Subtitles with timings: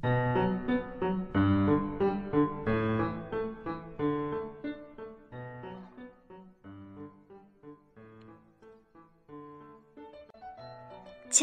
[0.00, 0.10] 亲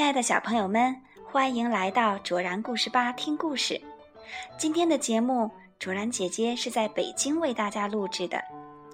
[0.03, 0.95] 爱的小朋友们，
[1.25, 3.79] 欢迎来到卓然故事吧听故事。
[4.57, 8.41] 今天的节目，卓然姐姐是在北京为大家录制的，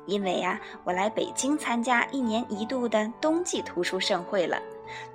[0.07, 4.59] 因为呀，我来北京参加一年一度的冬季图书盛会了。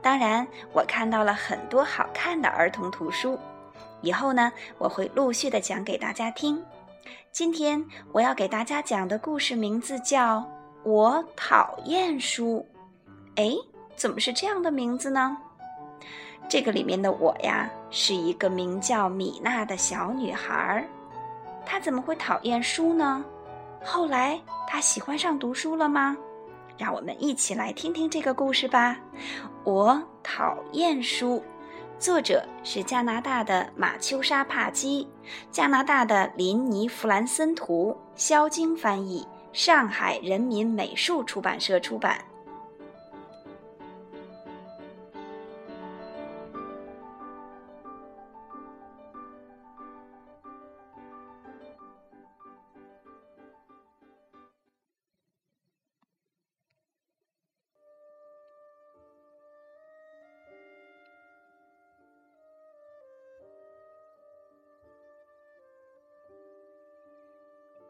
[0.01, 3.37] 当然，我看到了很多好看的儿童图书。
[4.03, 6.63] 以后呢，我会陆续的讲给大家听。
[7.33, 10.39] 今天我要给大家讲的故事名字叫
[10.85, 12.67] 《我讨厌书》。
[13.43, 13.53] 哎，
[13.95, 15.37] 怎么是这样的名字呢？
[16.49, 20.85] 这个里面的我呀，是一个名叫米娜的小女孩儿。
[21.65, 23.25] 她怎么会讨厌书呢？
[23.85, 26.17] 后来她喜欢上读书了吗？
[26.79, 28.99] 让我们一起来听听这个故事吧。
[29.65, 31.43] 我讨厌书，
[31.99, 35.09] 作者是加拿大的马秋莎帕基，
[35.51, 42.23] 加拿大的林尼弗兰森图，肖晶翻译，上海人民美术出版社出版。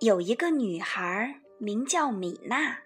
[0.07, 2.79] 有一个女孩名叫米娜。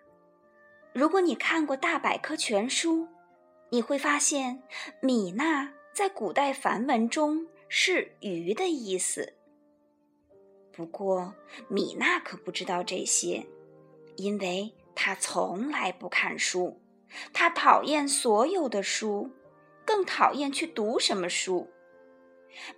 [0.95, 3.03] 如果你看过《大百科全书》，
[3.69, 4.63] 你会发现
[5.03, 9.35] 米娜在古代梵文中是“鱼”的意思。
[10.73, 11.35] 不过，
[11.69, 13.47] 米娜可不知道这些，
[14.17, 16.81] 因为她从来不看书，
[17.35, 19.31] 她讨厌所有的书，
[19.85, 21.69] 更讨厌去读什么书。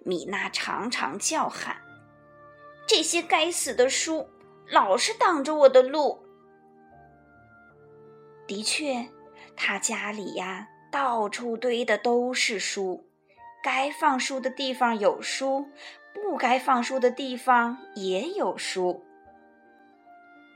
[0.00, 1.80] 米娜常常叫喊。
[2.84, 4.28] 这些该死的书
[4.72, 6.24] 老是挡着我的路。
[8.46, 9.06] 的确，
[9.54, 13.04] 他家里呀，到处堆的都是书，
[13.62, 15.66] 该放书的地方有书，
[16.14, 19.04] 不该放书的地方也有书。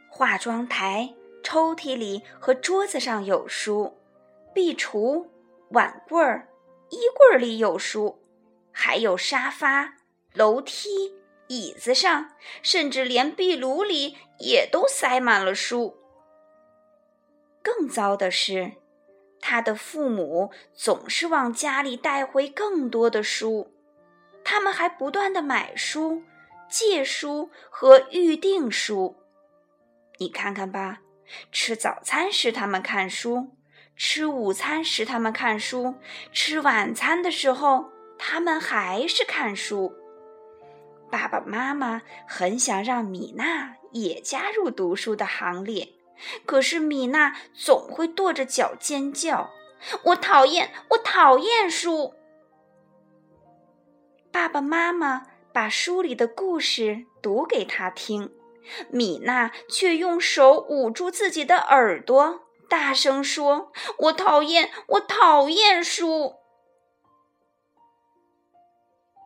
[0.08, 1.12] 化妆台、
[1.42, 3.98] 抽屉里和桌子上有书，
[4.54, 5.26] 壁橱、
[5.68, 6.48] 碗柜儿、
[6.88, 8.18] 衣柜里有书，
[8.72, 9.96] 还有沙发、
[10.32, 11.14] 楼梯。
[11.48, 12.30] 椅子上，
[12.62, 15.96] 甚至连壁炉里也都塞满了书。
[17.62, 18.72] 更糟的是，
[19.40, 23.72] 他的父母总是往家里带回更多的书，
[24.44, 26.22] 他们还不断的买书、
[26.68, 29.16] 借书和预订书。
[30.18, 31.00] 你看看吧，
[31.52, 33.48] 吃早餐时他们看书，
[33.96, 35.94] 吃午餐时他们看书，
[36.32, 39.94] 吃晚餐的时候他们还是看书。
[41.16, 45.94] 爸爸妈妈很想让米娜也加入读书的行列，
[46.44, 49.48] 可是米娜总会跺着脚尖叫
[50.04, 52.12] ：“我讨厌，我讨厌书！”
[54.30, 55.22] 爸爸妈妈
[55.54, 58.30] 把书里的故事读给她听，
[58.90, 66.34] 米娜却用手捂住自己的耳朵，大声说：“我讨厌，我讨厌书！”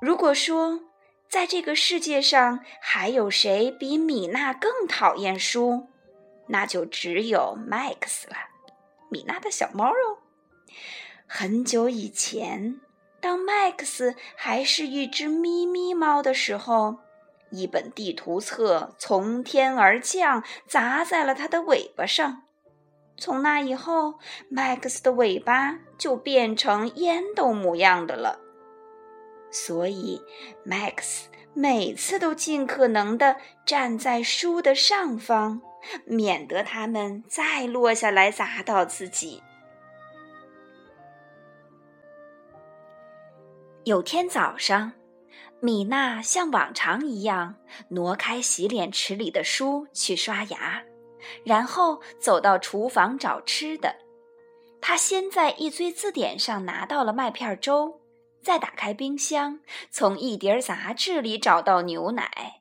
[0.01, 0.83] 如果说，
[1.31, 5.87] 在这个世界上，还有谁比米娜更讨厌书？
[6.49, 8.35] 那就只有麦克斯了，
[9.09, 10.19] 米娜的小猫哦。
[11.29, 12.81] 很久以前，
[13.21, 16.97] 当麦克斯还是一只咪咪猫的时候，
[17.53, 22.43] 一本地图册从天而降，砸在了它的尾巴上。
[23.17, 24.15] 从那以后，
[24.49, 28.41] 麦克斯的尾巴就变成烟斗模样的了。
[29.51, 30.23] 所以
[30.67, 31.25] ，Max
[31.55, 35.61] 每次都尽可能的站在书的上方，
[36.05, 39.43] 免得它们再落下来砸到自己。
[43.85, 44.93] 有天早上，
[45.59, 47.57] 米娜像往常一样
[47.89, 50.83] 挪开洗脸池里的书去刷牙，
[51.45, 53.97] 然后走到厨房找吃的。
[54.81, 58.00] 她先在一堆字典上拿到了麦片粥。
[58.43, 59.61] 再打开冰箱，
[59.91, 62.61] 从一叠杂志里找到牛奶。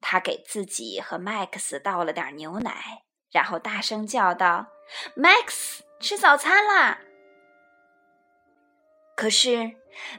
[0.00, 4.66] 他给自己和 Max 倒了点牛奶，然后大声叫道
[5.16, 7.00] ：“Max，吃早餐啦！”
[9.14, 9.76] 可是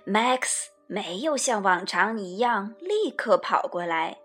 [0.08, 4.20] Max 没有像往常一样立刻跑过来。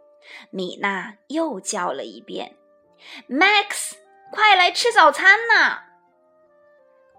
[0.51, 2.57] 米娜又叫了一遍
[3.29, 3.95] ：“Max，
[4.31, 5.83] 快来吃早餐呐！”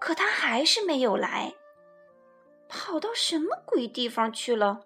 [0.00, 1.54] 可他还是没有来。
[2.70, 4.80] 跑到什么鬼地方去了？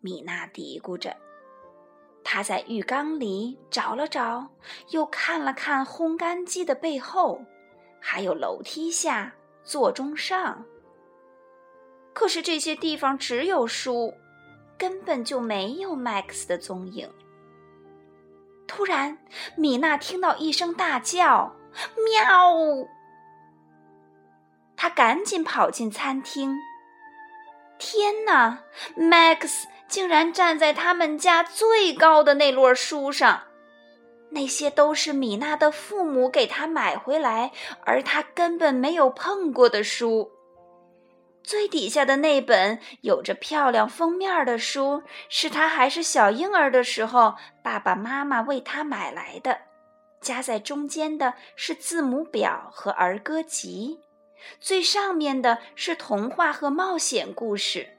[0.00, 1.16] 米娜嘀咕着。
[2.22, 4.46] 她在浴缸里找了找，
[4.90, 7.40] 又看了看烘干机的背后，
[8.00, 9.34] 还有楼梯下、
[9.64, 10.64] 座钟上。
[12.12, 14.14] 可是这些地方只有书，
[14.78, 17.10] 根本就没有 Max 的踪影。
[18.68, 19.18] 突然，
[19.56, 21.56] 米娜听到一声大叫
[22.04, 22.86] ：“喵！”
[24.76, 26.56] 她赶紧跑进餐厅。
[27.84, 28.62] 天哪
[28.96, 29.64] ，Max！
[29.88, 33.42] 竟然站在他们家最高的那摞书上，
[34.30, 37.50] 那些都是米娜的父母给她买回来，
[37.84, 40.30] 而她根本没有碰过的书。
[41.42, 47.34] 最底下的那本有着漂亮封面的书，是她还是小婴儿的时候
[47.64, 49.58] 爸爸妈妈为她买来的。
[50.20, 53.98] 夹在中间的是字母表和儿歌集，
[54.60, 57.96] 最上面的是童话和冒险故事。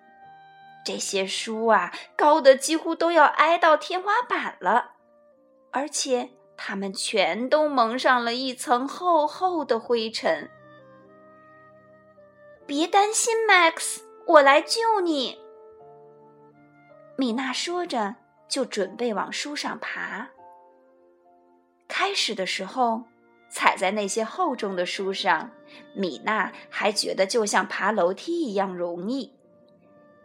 [0.86, 4.92] 这些书啊，高的几乎都要挨到天花板了，
[5.72, 10.50] 而且它们全都蒙上了一层厚厚的灰尘。
[12.66, 15.40] 别担心，Max，我来救你。
[17.16, 18.16] 米娜说着，
[18.48, 20.30] 就准备往书上爬。
[21.88, 23.04] 开始的时候，
[23.50, 25.52] 踩在那些厚重的书上，
[25.94, 29.34] 米娜还觉得就像爬楼梯一样容易。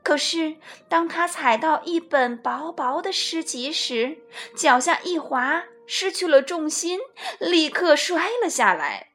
[0.02, 0.56] 可是，
[0.88, 4.18] 当她踩到一本薄薄的诗集时，
[4.56, 6.98] 脚下一滑，失去了重心，
[7.38, 9.08] 立刻摔了下来。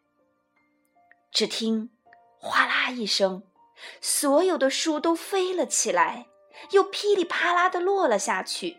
[1.31, 1.89] 只听
[2.38, 3.44] “哗啦”一声，
[4.00, 6.27] 所有的书都飞了起来，
[6.71, 8.77] 又噼里啪啦的落了下去。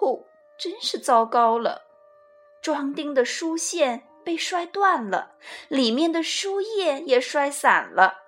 [0.00, 0.24] 哦，
[0.58, 1.82] 真是糟糕了！
[2.62, 5.36] 装订的书线被摔断了，
[5.68, 8.24] 里面的书页也摔散了。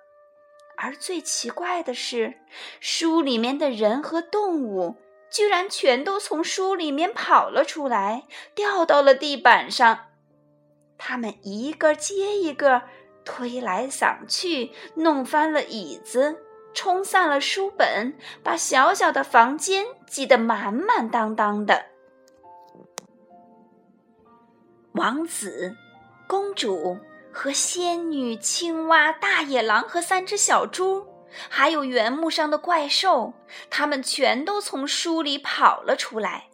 [0.77, 2.35] 而最奇怪的是，
[2.79, 4.95] 书里面的人和动物
[5.29, 8.23] 居然全都从书里面跑了出来，
[8.55, 10.05] 掉到了地板上。
[10.97, 12.83] 他们一个接一个
[13.25, 16.37] 推来搡去，弄翻了椅子，
[16.73, 21.87] 冲散了书本，把小小的房间挤得满满当当的。
[24.93, 25.75] 王子，
[26.29, 26.95] 公主。
[27.31, 31.07] 和仙女、青蛙、大野狼和三只小猪，
[31.47, 33.33] 还有原木上的怪兽，
[33.69, 36.49] 他们全都从书里跑了出来。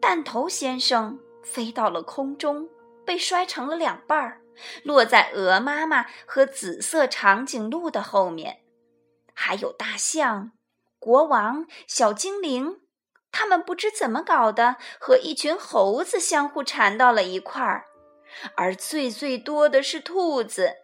[0.00, 2.68] 弹头先生飞到了空中，
[3.06, 4.40] 被摔成了两半儿，
[4.82, 8.62] 落在鹅妈妈和紫色长颈鹿的后面。
[9.34, 10.52] 还有大象、
[10.98, 12.80] 国王、小精灵，
[13.30, 17.84] 他们不知怎么搞的，和一群猴子相互缠到了一块儿。
[18.54, 20.76] 而最最多的是兔子，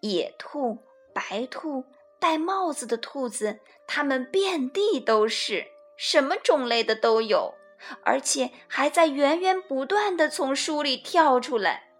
[0.00, 0.78] 野兔、
[1.14, 1.84] 白兔、
[2.18, 5.66] 戴帽子的兔子，它们遍地都是，
[5.96, 7.54] 什么种类的都有，
[8.04, 11.90] 而且还在源源不断的从书里跳出来。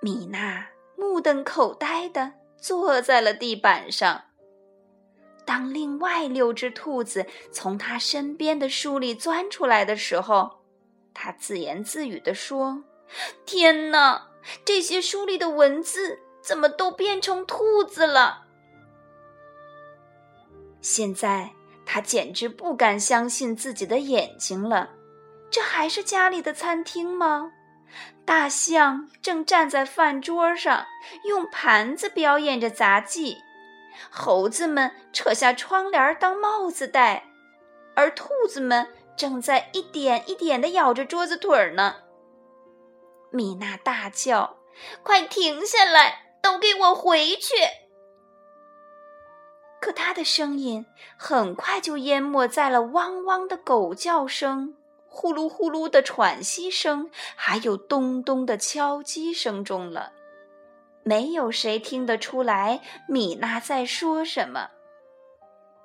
[0.00, 4.24] 米娜目瞪口呆的坐在了地板上。
[5.44, 10.58] 当另外六只兔子从他身边的书里钻出来的时候，
[11.18, 12.84] 他自言自语地说
[13.46, 14.28] ：“天哪，
[14.66, 18.44] 这些书里的文字怎么都变成兔子了？”
[20.82, 21.52] 现在
[21.86, 24.90] 他简直不敢相信自己的眼睛了。
[25.50, 27.50] 这还是家里的餐厅吗？
[28.26, 30.84] 大象正站在饭桌上，
[31.24, 33.38] 用盘子表演着杂技；
[34.10, 37.24] 猴子们扯下窗帘当帽子戴，
[37.94, 38.86] 而兔子们……
[39.16, 41.96] 正在一点一点地咬着桌子腿儿呢。
[43.30, 44.58] 米娜大叫
[45.02, 46.36] ：“快停下来！
[46.42, 47.54] 都给我回去！”
[49.80, 54.74] 可她的声音很快就淹没在了汪汪的狗叫声、
[55.08, 60.12] 呼噜呼噜的喘息声，还有咚咚的敲击声中了。
[61.02, 64.70] 没有谁听得出来米娜在说什么。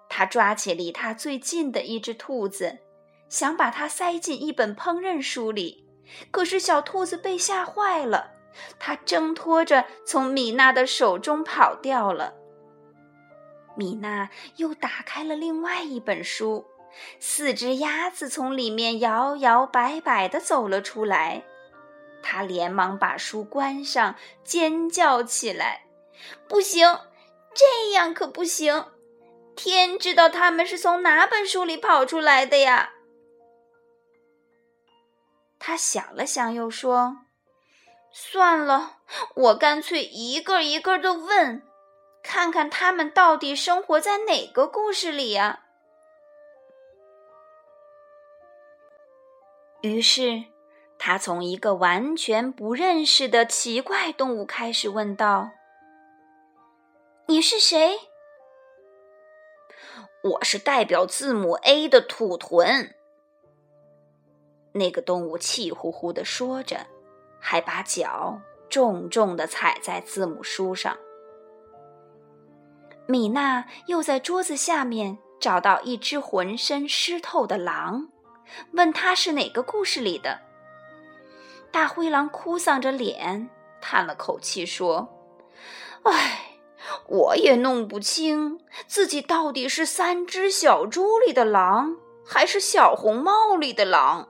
[0.09, 2.79] 他抓起离他最近的一只兔子。
[3.31, 5.85] 想把它塞进一本烹饪书里，
[6.29, 8.31] 可是小兔子被吓坏了，
[8.77, 12.33] 它挣脱着从米娜的手中跑掉了。
[13.75, 16.65] 米娜又打开了另外一本书，
[17.21, 21.41] 四只鸭子从里面摇摇摆摆地走了出来，
[22.21, 25.85] 她连忙把书关上，尖叫起来
[26.49, 26.99] ：“不行，
[27.53, 28.87] 这样可不行！
[29.55, 32.91] 天知道他们是从哪本书里跑出来的呀！”
[35.63, 37.17] 他想了想，又说
[38.11, 38.97] ：“算了，
[39.35, 41.61] 我干脆一个一个的问。
[42.23, 45.65] 看看他们到底生活在哪个故事里呀？
[49.81, 50.45] 于是，
[50.97, 55.51] 他从一个完全不认识的奇怪动物开始问道
[57.27, 57.99] ：“你是谁
[60.23, 62.95] ？”“我是代表字母 A 的土豚。”
[64.73, 66.85] 那个动物气呼呼的说着，
[67.39, 70.97] 还把脚重重的踩在字母书上。
[73.05, 78.07] 米娜又在桌子下面找到一只浑身湿透的狼，
[78.71, 80.39] 问他是哪个故事里的。
[81.71, 83.49] 大灰狼哭丧着脸，
[83.81, 85.09] 叹了口气说
[86.03, 86.57] ：“唉，
[87.07, 94.29] 我也弄不清自己到底是三只小猪里的狼，还是小红帽里的狼。”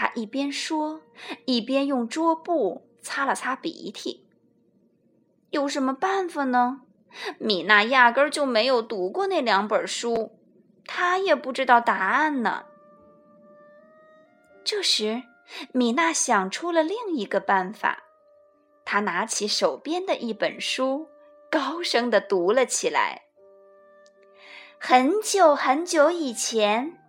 [0.00, 1.02] 他一边说，
[1.44, 4.26] 一边用桌布擦了擦鼻涕。
[5.50, 6.80] 有什么办法呢？
[7.38, 10.38] 米娜压根儿就没有读过那两本书，
[10.86, 12.64] 她也不知道答案呢。
[14.64, 15.22] 这时，
[15.72, 18.04] 米娜想出了另一个办法，
[18.86, 21.08] 她拿起手边的一本书，
[21.50, 23.24] 高声的读了起来。
[24.78, 26.99] 很久很久以前，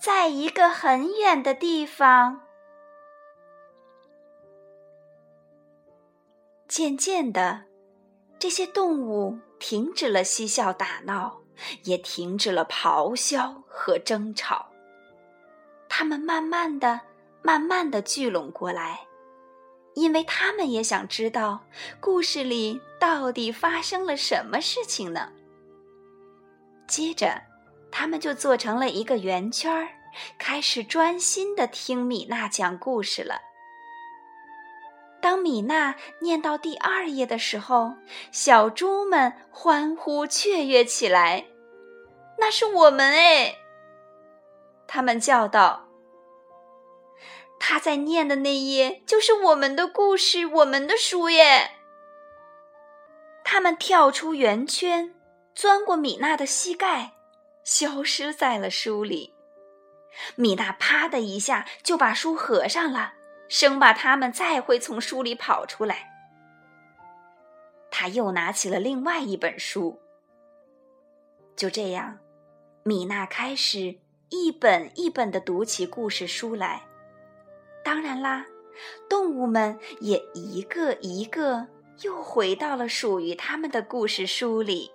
[0.00, 2.40] 在一个很远的地方，
[6.66, 7.64] 渐渐的。
[8.38, 11.42] 这些动物停止了嬉笑打闹，
[11.84, 14.70] 也停止了咆哮和争吵。
[15.86, 17.02] 它们慢慢的、
[17.42, 19.06] 慢慢的聚拢过来，
[19.94, 21.62] 因为它们也想知道
[22.00, 25.30] 故事里到底发生了什么事情呢。
[26.88, 27.49] 接着，
[27.92, 29.88] 他们就做成了一个圆圈儿，
[30.38, 33.40] 开始专心的听米娜讲故事了。
[35.20, 37.92] 当米娜念到第二页的时候，
[38.32, 41.44] 小猪们欢呼雀跃起来。
[42.40, 43.56] “那是我们哎！”
[44.88, 45.88] 他们叫道。
[47.60, 51.72] “他在念的那页就是我们的故事，我们的书耶！”
[53.44, 55.14] 他们跳出圆圈，
[55.54, 57.12] 钻过米娜的膝盖，
[57.64, 59.34] 消失在了书里。
[60.36, 63.14] 米娜啪的一下就把书合上了。
[63.48, 66.08] 生怕他们再会从书里跑出来，
[67.90, 70.00] 他又拿起了另外一本书。
[71.56, 72.20] 就这样，
[72.84, 73.98] 米娜开始
[74.28, 76.82] 一本一本的读起故事书来。
[77.84, 78.46] 当然啦，
[79.08, 81.66] 动物们也一个一个
[82.02, 84.92] 又回到了属于他们的故事书里。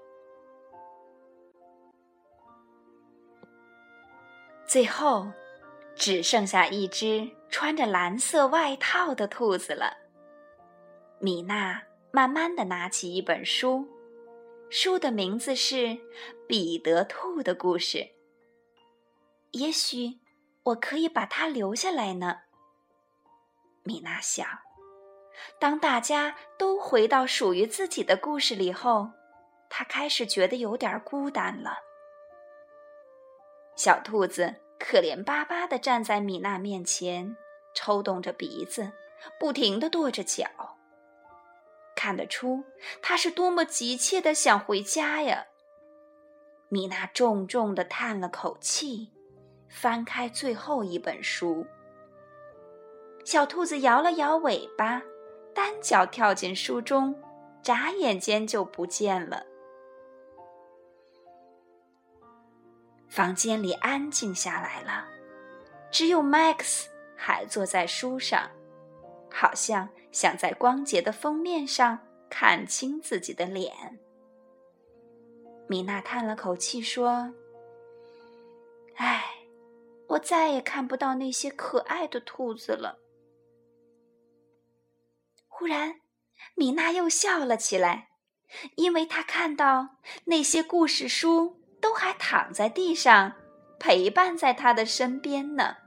[4.76, 5.32] 最后，
[5.96, 7.30] 只剩下一只。
[7.50, 9.96] 穿着蓝色外套的兔子了。
[11.18, 13.88] 米娜慢慢的拿起一本书，
[14.70, 15.76] 书的名字是
[16.46, 17.98] 《彼得兔的故事》。
[19.52, 20.20] 也许
[20.64, 22.40] 我可以把它留下来呢。
[23.84, 24.46] 米娜想。
[25.58, 29.12] 当大家都回到属于自己的故事里后，
[29.70, 31.78] 她开始觉得有点孤单了。
[33.78, 37.36] 小兔子可怜巴巴的站在米娜面前。
[37.78, 38.94] 抽动着鼻子，
[39.38, 40.48] 不停地跺着脚。
[41.94, 42.64] 看得出
[43.02, 45.48] 他是多么急切的想回家呀！
[46.70, 49.12] 米娜重重地叹了口气，
[49.70, 51.66] 翻开最后一本书。
[53.26, 55.02] 小兔子摇了摇尾巴，
[55.54, 57.22] 单脚跳进书中，
[57.62, 59.46] 眨眼间就不见了。
[63.10, 65.08] 房间里安静下来了，
[65.92, 66.88] 只有 Max。
[67.18, 68.52] 还坐在书上，
[69.32, 71.98] 好像想在光洁的封面上
[72.30, 73.74] 看清自己的脸。
[75.68, 77.34] 米娜叹了口气说
[78.98, 79.24] ：“唉，
[80.10, 83.00] 我再也看不到那些可爱的兔子了。”
[85.48, 86.02] 忽然，
[86.54, 88.10] 米娜又笑了起来，
[88.76, 89.96] 因为她看到
[90.26, 93.34] 那些故事书都还躺在地上，
[93.78, 95.78] 陪伴在他的身边呢。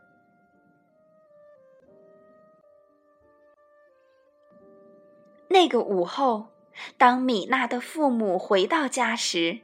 [5.48, 6.50] 那个午后，
[6.96, 9.58] 当米娜的父母回到家时，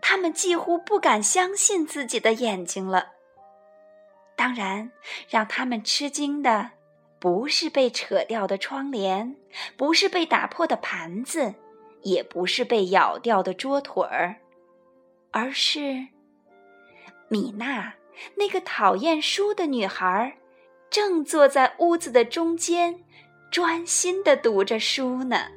[0.00, 3.14] 他们几乎不敢相信自己的眼睛了。
[4.36, 4.92] 当然，
[5.28, 6.70] 让他们吃惊的
[7.18, 9.34] 不是被扯掉的窗帘，
[9.76, 11.52] 不是被打破的盘子，
[12.02, 14.36] 也不是被咬掉的桌腿儿，
[15.30, 16.08] 而是
[17.28, 17.94] 米娜
[18.36, 20.36] 那个讨厌书的女孩，
[20.90, 23.04] 正坐在屋子的中间。
[23.50, 25.48] 专心地读着书呢。